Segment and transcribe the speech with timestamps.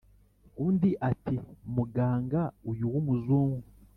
[0.65, 1.37] Undi ati:
[1.75, 3.67] "Muganga uyu w'Umuzungu